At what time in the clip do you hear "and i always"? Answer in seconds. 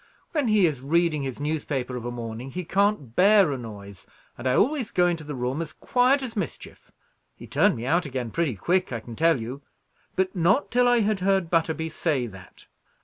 4.35-4.89